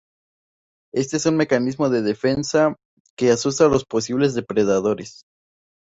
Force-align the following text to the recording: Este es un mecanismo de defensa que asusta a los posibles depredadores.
Este 0.95 1.17
es 1.17 1.27
un 1.27 1.37
mecanismo 1.37 1.91
de 1.91 2.01
defensa 2.01 2.75
que 3.15 3.29
asusta 3.29 3.65
a 3.65 3.69
los 3.69 3.85
posibles 3.85 4.33
depredadores. 4.33 5.25